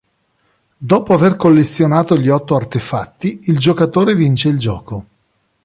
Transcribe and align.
Dopo 0.77 1.13
aver 1.13 1.35
collezionato 1.35 2.17
gli 2.17 2.27
otto 2.27 2.55
artefatti, 2.55 3.39
il 3.43 3.59
giocatore 3.59 4.15
vince 4.15 4.49
il 4.49 4.57
gioco. 4.57 5.05